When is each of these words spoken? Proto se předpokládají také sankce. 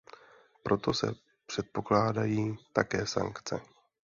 Proto 0.63 0.93
se 0.93 1.13
předpokládají 1.45 2.55
také 2.73 3.05
sankce. 3.07 3.61